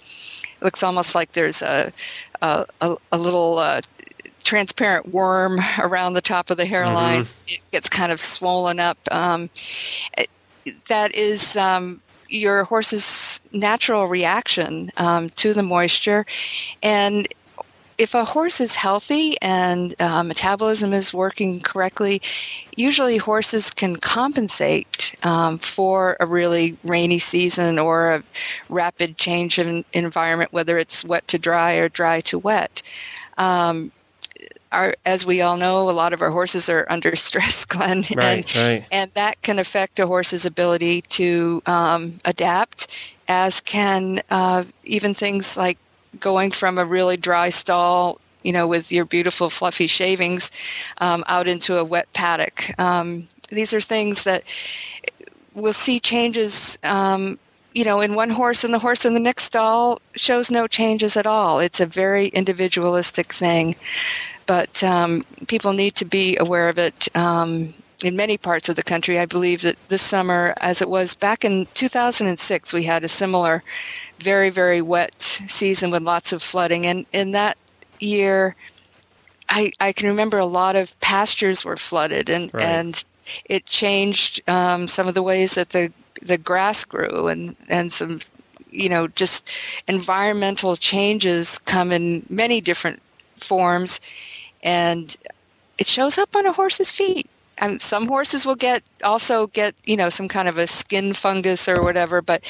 looks 0.61 0.81
almost 0.81 1.13
like 1.13 1.33
there's 1.33 1.61
a 1.61 1.91
a, 2.41 2.65
a, 3.11 3.17
little 3.17 3.57
uh, 3.57 3.81
transparent 4.47 5.13
worm 5.13 5.59
around 5.79 6.13
the 6.13 6.21
top 6.21 6.49
of 6.49 6.57
the 6.57 6.65
hairline. 6.65 7.23
It 7.47 7.61
gets 7.71 7.89
kind 7.89 8.11
of 8.11 8.19
swollen 8.19 8.79
up. 8.79 8.97
Um, 9.11 9.49
it- 10.17 10.29
that 10.87 11.15
is 11.15 11.55
um, 11.55 12.01
your 12.29 12.65
horse's 12.65 13.39
natural 13.53 14.07
reaction 14.07 14.89
um, 14.97 15.29
to 15.31 15.53
the 15.53 15.63
moisture, 15.63 16.25
and 16.83 17.27
if 17.97 18.13
a 18.13 18.23
horse 18.25 18.61
is 18.61 18.75
healthy 18.75 19.35
and 19.41 19.95
uh, 19.99 20.21
metabolism 20.23 20.93
is 20.93 21.13
working 21.13 21.61
correctly, 21.61 22.21
usually 22.75 23.17
horses 23.17 23.71
can 23.71 23.95
compensate 23.95 25.15
um, 25.23 25.57
for 25.57 26.15
a 26.19 26.27
really 26.27 26.77
rainy 26.83 27.17
season 27.19 27.79
or 27.79 28.13
a 28.13 28.23
rapid 28.69 29.17
change 29.17 29.57
in 29.57 29.83
environment, 29.93 30.53
whether 30.53 30.77
it's 30.77 31.03
wet 31.05 31.27
to 31.29 31.39
dry 31.39 31.75
or 31.75 31.89
dry 31.89 32.21
to 32.21 32.37
wet. 32.37 32.83
Um, 33.39 33.91
our, 34.71 34.95
as 35.05 35.25
we 35.25 35.41
all 35.41 35.57
know, 35.57 35.89
a 35.89 35.91
lot 35.91 36.13
of 36.13 36.21
our 36.21 36.31
horses 36.31 36.69
are 36.69 36.85
under 36.89 37.15
stress, 37.15 37.65
Glenn, 37.65 38.03
right, 38.15 38.55
and, 38.55 38.55
right. 38.55 38.85
and 38.91 39.11
that 39.13 39.41
can 39.41 39.59
affect 39.59 39.99
a 39.99 40.07
horse's 40.07 40.45
ability 40.45 41.01
to 41.01 41.61
um, 41.65 42.19
adapt, 42.25 42.87
as 43.27 43.61
can 43.61 44.21
uh, 44.29 44.63
even 44.83 45.13
things 45.13 45.57
like 45.57 45.77
going 46.19 46.51
from 46.51 46.77
a 46.77 46.85
really 46.85 47.17
dry 47.17 47.49
stall, 47.49 48.19
you 48.43 48.51
know, 48.51 48.67
with 48.67 48.91
your 48.91 49.05
beautiful 49.05 49.49
fluffy 49.49 49.87
shavings, 49.87 50.51
um, 50.99 51.23
out 51.27 51.47
into 51.47 51.77
a 51.77 51.83
wet 51.83 52.11
paddock. 52.13 52.77
Um, 52.79 53.27
these 53.49 53.73
are 53.73 53.81
things 53.81 54.23
that 54.23 54.43
we'll 55.53 55.73
see 55.73 55.99
changes. 55.99 56.77
Um, 56.83 57.39
you 57.77 57.83
know, 57.85 58.01
in 58.01 58.15
one 58.15 58.31
horse, 58.31 58.63
and 58.63 58.73
the 58.73 58.79
horse 58.79 59.05
in 59.05 59.13
the 59.13 59.19
next 59.19 59.43
stall 59.43 59.99
shows 60.15 60.49
no 60.49 60.65
changes 60.65 61.15
at 61.15 61.27
all. 61.27 61.59
It's 61.59 61.79
a 61.79 61.85
very 61.85 62.29
individualistic 62.29 63.31
thing, 63.31 63.75
but 64.47 64.83
um, 64.83 65.21
people 65.47 65.73
need 65.73 65.93
to 65.97 66.05
be 66.05 66.35
aware 66.37 66.69
of 66.69 66.79
it 66.79 67.07
um, 67.15 67.71
in 68.03 68.15
many 68.15 68.35
parts 68.35 68.67
of 68.67 68.77
the 68.77 68.81
country. 68.81 69.19
I 69.19 69.27
believe 69.27 69.61
that 69.61 69.75
this 69.89 70.01
summer, 70.01 70.55
as 70.57 70.81
it 70.81 70.89
was 70.89 71.13
back 71.13 71.45
in 71.45 71.67
2006, 71.75 72.73
we 72.73 72.81
had 72.81 73.03
a 73.03 73.07
similar 73.07 73.61
very, 74.17 74.49
very 74.49 74.81
wet 74.81 75.21
season 75.21 75.91
with 75.91 76.01
lots 76.01 76.33
of 76.33 76.41
flooding. 76.41 76.87
And 76.87 77.05
in 77.13 77.33
that 77.33 77.59
year, 77.99 78.55
I, 79.49 79.71
I 79.79 79.93
can 79.93 80.07
remember 80.07 80.39
a 80.39 80.45
lot 80.47 80.75
of 80.75 80.99
pastures 80.99 81.63
were 81.63 81.77
flooded, 81.77 82.27
and, 82.27 82.51
Right. 82.55 82.63
and 82.63 83.05
it 83.45 83.67
changed 83.67 84.41
um, 84.49 84.87
some 84.87 85.07
of 85.07 85.13
the 85.13 85.21
ways 85.21 85.53
that 85.53 85.69
the, 85.69 85.93
the 86.21 86.37
grass 86.37 86.83
grew, 86.83 87.27
and, 87.27 87.55
and 87.69 87.91
some, 87.91 88.19
you 88.71 88.89
know, 88.89 89.07
just 89.07 89.51
environmental 89.87 90.75
changes 90.75 91.59
come 91.59 91.91
in 91.91 92.25
many 92.29 92.61
different 92.61 93.01
forms, 93.35 93.99
and 94.63 95.15
it 95.77 95.87
shows 95.87 96.17
up 96.17 96.35
on 96.35 96.45
a 96.45 96.51
horse's 96.51 96.91
feet. 96.91 97.29
Some 97.77 98.07
horses 98.07 98.45
will 98.45 98.55
get 98.55 98.83
also 99.03 99.47
get 99.47 99.73
you 99.83 99.97
know 99.97 100.09
some 100.09 100.27
kind 100.27 100.47
of 100.47 100.59
a 100.59 100.67
skin 100.67 101.13
fungus 101.13 101.67
or 101.67 101.81
whatever, 101.81 102.21
but 102.21 102.43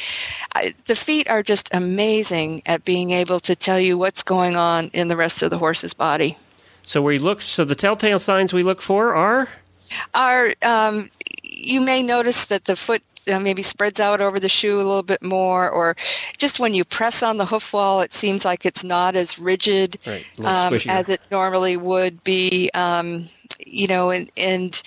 I, 0.53 0.75
the 0.83 0.95
feet 0.95 1.29
are 1.29 1.41
just 1.41 1.69
amazing 1.73 2.61
at 2.65 2.83
being 2.83 3.11
able 3.11 3.39
to 3.39 3.55
tell 3.55 3.79
you 3.79 3.97
what's 3.97 4.21
going 4.21 4.57
on 4.57 4.89
in 4.91 5.07
the 5.07 5.15
rest 5.15 5.43
of 5.43 5.49
the 5.49 5.57
horse's 5.57 5.93
body. 5.93 6.37
So 6.83 7.01
we 7.01 7.19
look. 7.19 7.41
So 7.41 7.63
the 7.63 7.75
telltale 7.75 8.19
signs 8.19 8.53
we 8.53 8.63
look 8.63 8.81
for 8.81 9.15
are 9.15 9.47
Are 10.13 10.53
um, 10.61 11.09
you 11.41 11.81
may 11.81 12.03
notice 12.03 12.45
that 12.45 12.65
the 12.65 12.75
foot 12.75 13.01
uh, 13.31 13.39
maybe 13.39 13.61
spreads 13.63 13.99
out 13.99 14.21
over 14.21 14.39
the 14.39 14.49
shoe 14.49 14.75
a 14.77 14.83
little 14.83 15.03
bit 15.03 15.21
more, 15.23 15.69
or 15.69 15.95
just 16.37 16.59
when 16.59 16.73
you 16.73 16.83
press 16.85 17.21
on 17.23 17.37
the 17.37 17.45
hoof 17.45 17.73
wall, 17.73 18.01
it 18.01 18.13
seems 18.13 18.45
like 18.45 18.65
it's 18.65 18.83
not 18.83 19.15
as 19.15 19.37
rigid 19.39 19.97
right, 20.05 20.25
um, 20.65 20.73
as 20.89 21.09
it 21.09 21.21
normally 21.31 21.77
would 21.77 22.23
be. 22.23 22.69
Um, 22.73 23.25
you 23.65 23.87
know, 23.87 24.11
and, 24.11 24.31
and 24.37 24.81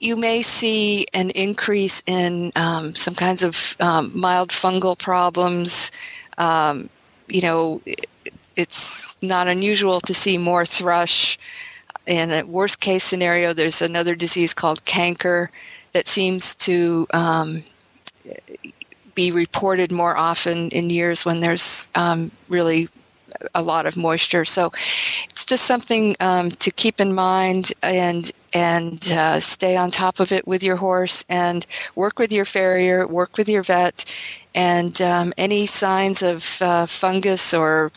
you 0.00 0.16
may 0.16 0.42
see 0.42 1.06
an 1.14 1.30
increase 1.30 2.02
in 2.06 2.52
um, 2.56 2.94
some 2.94 3.14
kinds 3.14 3.42
of 3.42 3.76
um, 3.80 4.10
mild 4.14 4.50
fungal 4.50 4.98
problems. 4.98 5.90
Um, 6.38 6.88
you 7.28 7.40
know, 7.42 7.80
it- 7.86 8.06
it's 8.54 9.16
not 9.22 9.48
unusual 9.48 9.98
to 10.02 10.12
see 10.12 10.36
more 10.36 10.66
thrush. 10.66 11.38
In 12.06 12.30
a 12.30 12.42
worst 12.42 12.80
case 12.80 13.02
scenario, 13.02 13.54
there's 13.54 13.80
another 13.80 14.14
disease 14.14 14.52
called 14.52 14.84
canker 14.84 15.50
that 15.92 16.06
seems 16.06 16.54
to 16.56 17.06
um, 17.12 17.62
be 19.14 19.30
reported 19.30 19.92
more 19.92 20.16
often 20.16 20.68
in 20.68 20.90
years 20.90 21.24
when 21.24 21.40
there's 21.40 21.90
um, 21.94 22.30
really 22.48 22.88
a 23.54 23.62
lot 23.62 23.86
of 23.86 23.96
moisture. 23.96 24.44
So 24.44 24.70
it's 25.30 25.44
just 25.44 25.64
something 25.64 26.16
um, 26.20 26.50
to 26.52 26.70
keep 26.70 27.00
in 27.00 27.14
mind 27.14 27.72
and 27.82 28.30
and 28.54 29.10
uh, 29.10 29.40
stay 29.40 29.76
on 29.76 29.90
top 29.90 30.20
of 30.20 30.30
it 30.30 30.46
with 30.46 30.62
your 30.62 30.76
horse 30.76 31.24
and 31.28 31.66
work 31.94 32.18
with 32.18 32.30
your 32.32 32.44
farrier, 32.44 33.06
work 33.06 33.38
with 33.38 33.48
your 33.48 33.62
vet, 33.62 34.04
and 34.54 35.00
um, 35.00 35.32
any 35.38 35.66
signs 35.66 36.22
of 36.22 36.60
uh, 36.60 36.86
fungus 36.86 37.54
or 37.54 37.90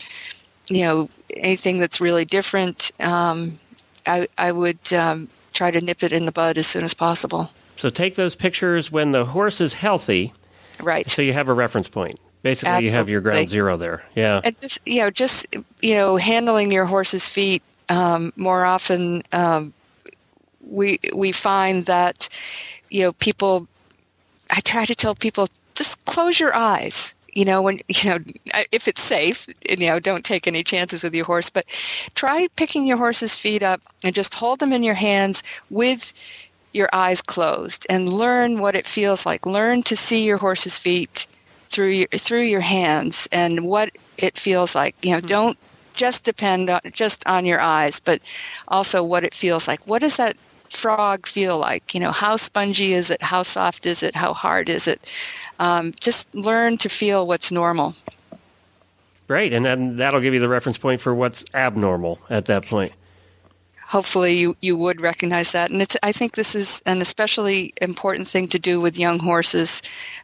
you 0.70 0.82
know 0.82 1.10
anything 1.36 1.78
that's 1.78 2.00
really 2.00 2.24
different, 2.24 2.92
um, 3.00 3.58
I, 4.06 4.28
I 4.38 4.52
would 4.52 4.92
um, 4.92 5.28
try 5.52 5.70
to 5.70 5.80
nip 5.80 6.02
it 6.02 6.12
in 6.12 6.26
the 6.26 6.32
bud 6.32 6.58
as 6.58 6.66
soon 6.66 6.84
as 6.84 6.94
possible. 6.94 7.50
So 7.76 7.90
take 7.90 8.14
those 8.16 8.34
pictures 8.34 8.90
when 8.90 9.12
the 9.12 9.24
horse 9.24 9.60
is 9.60 9.74
healthy, 9.74 10.32
Right. 10.80 11.08
so 11.08 11.22
you 11.22 11.32
have 11.32 11.48
a 11.48 11.54
reference 11.54 11.88
point. 11.88 12.18
Basically, 12.42 12.84
you 12.84 12.90
have 12.92 13.08
your 13.08 13.20
ground 13.20 13.48
zero 13.48 13.76
there. 13.76 14.02
Yeah. 14.14 14.40
and 14.44 14.56
just 14.58 14.78
you 14.86 15.00
know 15.00 15.10
just 15.10 15.46
you 15.82 15.94
know 15.94 16.16
handling 16.16 16.70
your 16.72 16.84
horse's 16.84 17.28
feet 17.28 17.62
um, 17.88 18.32
more 18.36 18.64
often 18.64 19.22
um, 19.32 19.72
we 20.68 20.98
we 21.14 21.32
find 21.32 21.86
that 21.86 22.28
you 22.90 23.02
know 23.02 23.12
people 23.14 23.66
i 24.50 24.60
try 24.60 24.84
to 24.84 24.94
tell 24.94 25.14
people 25.14 25.48
just 25.74 26.04
close 26.06 26.38
your 26.40 26.54
eyes 26.54 27.14
you 27.32 27.44
know 27.44 27.60
when 27.62 27.78
you 27.88 28.10
know 28.10 28.18
if 28.72 28.86
it's 28.88 29.00
safe 29.02 29.46
you 29.68 29.76
know 29.86 29.98
don't 30.00 30.24
take 30.24 30.46
any 30.46 30.62
chances 30.64 31.02
with 31.04 31.14
your 31.14 31.24
horse 31.24 31.50
but 31.50 31.64
try 32.14 32.48
picking 32.56 32.86
your 32.86 32.96
horse's 32.96 33.34
feet 33.36 33.62
up 33.62 33.80
and 34.04 34.14
just 34.14 34.34
hold 34.34 34.58
them 34.60 34.72
in 34.72 34.82
your 34.82 34.94
hands 34.94 35.42
with 35.70 36.12
your 36.72 36.88
eyes 36.92 37.22
closed 37.22 37.86
and 37.88 38.12
learn 38.12 38.58
what 38.60 38.76
it 38.76 38.86
feels 38.86 39.24
like 39.24 39.46
learn 39.46 39.82
to 39.82 39.96
see 39.96 40.24
your 40.24 40.36
horse's 40.36 40.78
feet 40.78 41.26
through 41.68 41.88
your 41.88 42.08
through 42.08 42.42
your 42.42 42.60
hands 42.60 43.28
and 43.32 43.66
what 43.66 43.90
it 44.18 44.38
feels 44.38 44.74
like. 44.74 44.94
You 45.02 45.12
know, 45.12 45.20
don't 45.20 45.58
just 45.94 46.24
depend 46.24 46.70
on, 46.70 46.80
just 46.92 47.26
on 47.26 47.44
your 47.44 47.60
eyes, 47.60 48.00
but 48.00 48.20
also 48.68 49.02
what 49.02 49.24
it 49.24 49.34
feels 49.34 49.66
like. 49.66 49.86
What 49.86 50.00
does 50.00 50.16
that 50.18 50.36
frog 50.70 51.26
feel 51.26 51.58
like? 51.58 51.94
You 51.94 52.00
know, 52.00 52.12
how 52.12 52.36
spongy 52.36 52.92
is 52.92 53.10
it? 53.10 53.22
How 53.22 53.42
soft 53.42 53.86
is 53.86 54.02
it? 54.02 54.14
How 54.14 54.32
hard 54.32 54.68
is 54.68 54.86
it? 54.86 55.10
Um, 55.58 55.92
just 56.00 56.32
learn 56.34 56.78
to 56.78 56.88
feel 56.88 57.26
what's 57.26 57.50
normal. 57.50 57.94
Great, 59.26 59.52
and 59.52 59.64
then 59.64 59.96
that'll 59.96 60.20
give 60.20 60.34
you 60.34 60.40
the 60.40 60.48
reference 60.48 60.78
point 60.78 61.00
for 61.00 61.12
what's 61.14 61.44
abnormal 61.52 62.20
at 62.30 62.44
that 62.44 62.64
point. 62.64 62.92
Hopefully 63.86 64.36
you, 64.38 64.56
you 64.60 64.76
would 64.76 65.00
recognize 65.00 65.52
that. 65.52 65.70
And 65.70 65.80
it's, 65.80 65.96
I 66.02 66.12
think 66.12 66.34
this 66.34 66.54
is 66.54 66.82
an 66.86 67.00
especially 67.00 67.72
important 67.80 68.26
thing 68.26 68.48
to 68.48 68.58
do 68.58 68.80
with 68.80 68.98
young 68.98 69.18
horses 69.18 69.80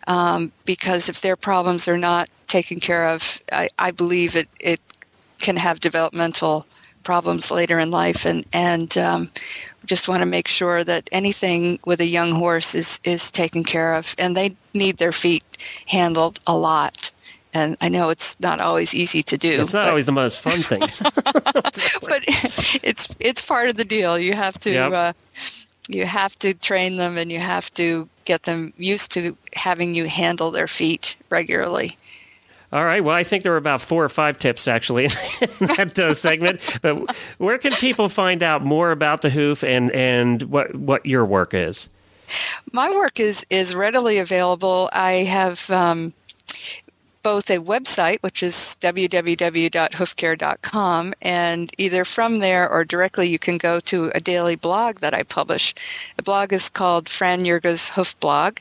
um, 0.07 0.53
because 0.65 1.09
if 1.09 1.21
their 1.21 1.37
problems 1.37 1.87
are 1.87 1.99
not 1.99 2.29
taken 2.49 2.81
care 2.81 3.09
of, 3.09 3.41
I, 3.53 3.69
I 3.79 3.93
believe 3.93 4.37
it, 4.37 4.49
it 4.61 4.81
can 5.39 5.57
have 5.57 5.81
developmental 5.81 6.67
problems 7.05 7.51
later 7.51 7.79
in 7.79 7.91
life. 7.91 8.27
And, 8.27 8.45
and 8.53 8.97
um, 8.99 9.31
just 9.87 10.09
want 10.09 10.21
to 10.21 10.27
make 10.27 10.49
sure 10.49 10.83
that 10.85 11.09
anything 11.13 11.79
with 11.85 12.01
a 12.01 12.07
young 12.07 12.33
horse 12.33 12.75
is, 12.75 13.01
is 13.05 13.31
taken 13.31 13.65
care 13.65 13.95
of. 13.95 14.15
And 14.19 14.37
they 14.37 14.57
need 14.75 14.99
their 14.99 15.13
feet 15.13 15.45
handled 15.87 16.41
a 16.47 16.57
lot. 16.57 17.13
And 17.55 17.77
I 17.81 17.89
know 17.91 18.09
it's 18.09 18.39
not 18.41 18.61
always 18.61 18.95
easy 18.95 19.23
to 19.25 19.37
do. 19.37 19.51
It's 19.51 19.73
not 19.75 19.83
but- 19.83 19.91
always 19.91 20.07
the 20.07 20.13
most 20.13 20.41
fun 20.41 20.59
thing. 20.63 20.81
but 21.43 22.25
it's 22.83 23.15
it's 23.21 23.43
part 23.43 23.69
of 23.69 23.77
the 23.77 23.85
deal. 23.85 24.19
You 24.19 24.35
have 24.35 24.59
to 24.61 24.71
Yep. 24.71 24.93
uh, 24.93 25.13
you 25.89 26.07
have 26.07 26.37
to 26.39 26.55
train 26.55 26.97
them, 26.97 27.19
and 27.19 27.31
you 27.31 27.41
have 27.41 27.73
to 27.75 28.09
get 28.25 28.45
them 28.45 28.73
used 28.79 29.11
to 29.13 29.37
having 29.55 29.95
you 29.95 30.07
handle 30.07 30.51
their 30.51 30.69
feet 30.69 31.17
regularly. 31.29 31.97
All 32.73 32.85
right. 32.87 33.05
Well, 33.05 33.15
I 33.15 33.23
think 33.25 33.43
there 33.43 33.53
were 33.53 33.59
about 33.59 33.83
four 33.83 34.03
or 34.03 34.09
five 34.09 34.39
tips 34.39 34.67
actually 34.67 35.05
in 35.61 35.67
that 35.77 35.99
uh, 35.99 36.15
segment. 36.15 36.61
But 36.81 37.15
where 37.37 37.59
can 37.59 37.73
people 37.73 38.09
find 38.09 38.43
out 38.43 38.65
more 38.65 38.93
about 38.93 39.21
the 39.21 39.29
hoof 39.29 39.63
and 39.63 39.91
and 39.91 40.43
what 40.45 40.75
what 40.75 41.05
your 41.05 41.27
work 41.27 41.53
is? 41.53 41.89
My 42.73 42.91
work 42.91 43.21
is 43.21 43.45
is 43.51 43.75
readily 43.75 44.19
available. 44.19 44.89
I 44.93 45.25
have. 45.29 45.69
Um, 45.71 46.15
both 47.23 47.51
a 47.51 47.59
website, 47.59 48.19
which 48.21 48.43
is 48.43 48.77
www.hoofcare.com, 48.81 51.15
and 51.23 51.71
either 51.79 52.05
from 52.05 52.39
there 52.39 52.71
or 52.71 52.85
directly 52.85 53.29
you 53.29 53.39
can 53.39 53.59
go 53.59 53.79
to 53.81 54.11
a 54.15 54.21
daily 54.21 54.55
blog 54.57 55.01
that 55.01 55.15
I 55.15 55.23
publish. 55.23 55.75
The 56.17 56.23
blog 56.23 56.53
is 56.53 56.69
called 56.69 57.09
Fran 57.09 57.45
Jurga's 57.45 57.89
Hoof 57.91 58.19
Blog, 58.21 58.59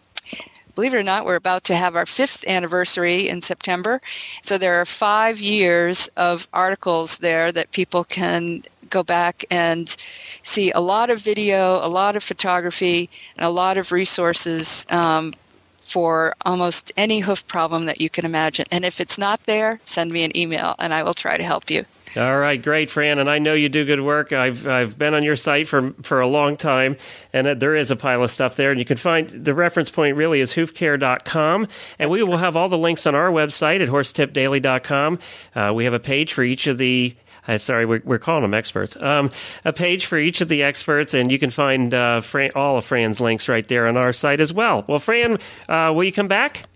believe 0.78 0.94
it 0.94 0.98
or 0.98 1.04
not, 1.04 1.26
we're 1.26 1.34
about 1.34 1.64
to 1.64 1.76
have 1.76 1.96
our 1.96 2.06
fifth 2.06 2.48
anniversary 2.48 3.28
in 3.28 3.42
September. 3.42 4.00
So 4.44 4.60
there 4.60 4.80
are 4.80 4.86
five 4.86 5.42
years 5.42 6.08
of 6.16 6.48
articles 6.54 7.18
there 7.18 7.52
that 7.52 7.72
people 7.72 8.04
can 8.04 8.62
go 8.88 9.02
back 9.02 9.44
and 9.50 9.96
see 10.44 10.70
a 10.70 10.80
lot 10.80 11.10
of 11.10 11.20
video, 11.20 11.84
a 11.84 11.90
lot 11.90 12.16
of 12.16 12.24
photography, 12.24 13.10
and 13.36 13.44
a 13.44 13.50
lot 13.50 13.80
of 13.80 13.92
resources 13.92 14.86
um, 14.92 15.34
for 15.80 16.36
almost 16.46 16.92
any 16.96 17.22
hoof 17.22 17.48
problem 17.48 17.88
that 17.88 18.00
you 18.00 18.12
can 18.12 18.24
imagine. 18.24 18.68
And 18.70 18.86
if 18.86 19.02
it's 19.02 19.18
not 19.18 19.44
there, 19.46 19.80
send 19.84 20.12
me 20.12 20.24
an 20.26 20.38
email 20.38 20.76
and 20.78 20.94
I 20.94 21.02
will 21.02 21.16
try 21.16 21.38
to 21.38 21.44
help 21.44 21.72
you. 21.72 21.86
All 22.16 22.40
right, 22.40 22.62
great, 22.62 22.90
Fran, 22.90 23.20
and 23.20 23.30
I 23.30 23.40
know 23.40 23.54
you 23.54 23.70
do 23.70 23.86
good 23.86 24.02
work. 24.02 24.32
I've 24.32 24.66
I've 24.66 24.98
been 24.98 25.14
on 25.14 25.24
your 25.24 25.36
site 25.36 25.68
for 25.68 25.94
for 26.04 26.22
a 26.22 26.28
long 26.28 26.56
time, 26.56 26.98
and 27.34 27.60
there 27.60 27.76
is 27.76 27.92
a 27.92 27.96
pile 27.96 28.24
of 28.24 28.32
stuff 28.32 28.56
there. 28.56 28.72
And 28.72 28.80
you 28.80 28.86
can 28.86 28.98
find 28.98 29.30
the 29.30 29.54
reference 29.54 29.90
point 29.90 30.16
really 30.16 30.40
is 30.40 30.54
hoofcare.com, 30.54 31.62
and 31.64 31.70
That's 32.00 32.10
we 32.10 32.24
will 32.24 32.38
have 32.38 32.56
all 32.56 32.70
the 32.70 32.78
links 32.78 33.06
on 33.06 33.14
our 33.14 33.30
website 33.30 33.82
at 33.82 33.90
horsetipdaily.com. 33.90 35.20
Uh, 35.56 35.74
we 35.76 35.84
have 35.84 35.94
a 35.94 36.00
page 36.00 36.34
for 36.34 36.44
each 36.44 36.68
of 36.68 36.78
the 36.78 37.16
uh, 37.48 37.58
sorry, 37.58 37.86
we're, 37.86 38.02
we're, 38.04 38.20
calling 38.20 38.42
them 38.42 38.54
experts. 38.54 38.98
Um, 39.00 39.30
a 39.64 39.72
page 39.72 40.06
for 40.06 40.18
each 40.18 40.42
of 40.42 40.50
the 40.50 40.64
experts, 40.64 41.14
and 41.14 41.32
you 41.32 41.40
can 41.40 41.50
find 41.50 41.94
uh, 41.94 42.22
Fran, 42.22 42.52
all 42.56 42.78
of 42.78 42.86
Fran's 42.86 43.22
links 43.22 43.48
right 43.48 43.68
there 43.68 43.88
on 43.88 43.96
our 43.96 44.12
site 44.12 44.42
as 44.42 44.54
well. 44.54 44.84
Well, 44.88 45.00
Fran, 45.00 45.38
uh, 45.70 45.94
will 45.96 46.04
you 46.04 46.12
come 46.12 46.28
back? 46.28 46.67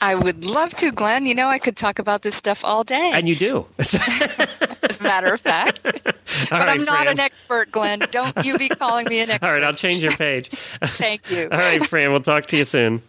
I 0.00 0.14
would 0.14 0.44
love 0.44 0.74
to, 0.76 0.90
Glenn. 0.90 1.26
You 1.26 1.34
know, 1.34 1.48
I 1.48 1.58
could 1.58 1.76
talk 1.76 1.98
about 1.98 2.22
this 2.22 2.34
stuff 2.34 2.64
all 2.64 2.84
day. 2.84 3.10
And 3.14 3.28
you 3.28 3.36
do. 3.36 3.66
As 3.78 5.00
a 5.00 5.02
matter 5.02 5.32
of 5.32 5.40
fact. 5.40 5.82
but 5.92 6.14
right, 6.50 6.68
I'm 6.68 6.84
not 6.84 7.02
Fran. 7.02 7.08
an 7.08 7.20
expert, 7.20 7.70
Glenn. 7.72 8.00
Don't 8.10 8.44
you 8.44 8.58
be 8.58 8.68
calling 8.68 9.06
me 9.08 9.20
an 9.20 9.30
expert. 9.30 9.46
All 9.48 9.52
right, 9.52 9.62
I'll 9.62 9.72
change 9.72 10.02
your 10.02 10.12
page. 10.12 10.48
Thank 10.48 11.30
you. 11.30 11.48
all 11.50 11.58
right, 11.58 11.84
Fran, 11.84 12.10
we'll 12.10 12.20
talk 12.20 12.46
to 12.46 12.56
you 12.56 12.64
soon. 12.64 13.02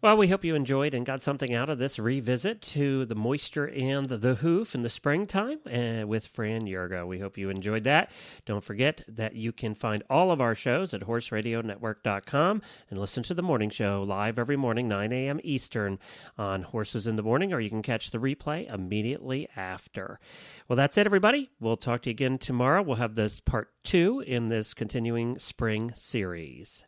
Well, 0.00 0.16
we 0.16 0.28
hope 0.28 0.44
you 0.44 0.54
enjoyed 0.54 0.94
and 0.94 1.04
got 1.04 1.22
something 1.22 1.56
out 1.56 1.68
of 1.68 1.78
this 1.78 1.98
revisit 1.98 2.62
to 2.62 3.04
the 3.06 3.16
moisture 3.16 3.66
and 3.66 4.08
the 4.08 4.36
hoof 4.36 4.76
in 4.76 4.82
the 4.82 4.88
springtime 4.88 5.58
uh, 5.66 6.06
with 6.06 6.28
Fran 6.28 6.68
Jurga. 6.68 7.04
We 7.04 7.18
hope 7.18 7.36
you 7.36 7.50
enjoyed 7.50 7.82
that. 7.82 8.12
Don't 8.46 8.62
forget 8.62 9.02
that 9.08 9.34
you 9.34 9.50
can 9.50 9.74
find 9.74 10.04
all 10.08 10.30
of 10.30 10.40
our 10.40 10.54
shows 10.54 10.94
at 10.94 11.00
horseradionetwork.com 11.00 12.62
and 12.90 12.98
listen 12.98 13.24
to 13.24 13.34
the 13.34 13.42
morning 13.42 13.70
show 13.70 14.04
live 14.06 14.38
every 14.38 14.56
morning, 14.56 14.86
9 14.86 15.12
a.m. 15.12 15.40
Eastern 15.42 15.98
on 16.36 16.62
Horses 16.62 17.08
in 17.08 17.16
the 17.16 17.24
Morning, 17.24 17.52
or 17.52 17.58
you 17.58 17.68
can 17.68 17.82
catch 17.82 18.12
the 18.12 18.18
replay 18.18 18.72
immediately 18.72 19.48
after. 19.56 20.20
Well, 20.68 20.76
that's 20.76 20.96
it, 20.96 21.06
everybody. 21.06 21.50
We'll 21.58 21.76
talk 21.76 22.02
to 22.02 22.10
you 22.10 22.12
again 22.12 22.38
tomorrow. 22.38 22.82
We'll 22.82 22.98
have 22.98 23.16
this 23.16 23.40
part 23.40 23.72
two 23.82 24.20
in 24.20 24.48
this 24.48 24.74
continuing 24.74 25.40
spring 25.40 25.90
series. 25.96 26.84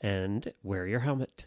And 0.00 0.52
wear 0.62 0.86
your 0.86 1.00
helmet. 1.00 1.46